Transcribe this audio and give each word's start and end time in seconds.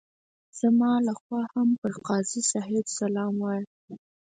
زما 0.59 0.91
لخوا 1.07 1.41
هم 1.53 1.69
پر 1.81 1.93
قاضي 2.07 2.41
صاحب 2.51 2.85
سلام 2.99 3.33
ووایه. 3.37 3.67